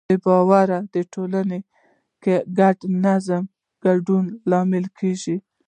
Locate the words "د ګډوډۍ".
3.49-4.31